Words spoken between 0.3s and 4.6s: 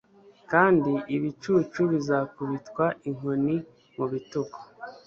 kandi ibicucu bizakubitwa inkoni mu bitugu